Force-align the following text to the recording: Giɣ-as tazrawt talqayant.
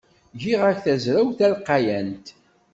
Giɣ-as 0.41 0.79
tazrawt 0.83 1.37
talqayant. 1.39 2.27